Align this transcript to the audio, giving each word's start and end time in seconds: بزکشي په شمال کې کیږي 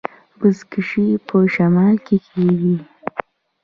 بزکشي 0.39 1.07
په 1.27 1.37
شمال 1.53 1.95
کې 2.05 2.17
کیږي 2.27 2.77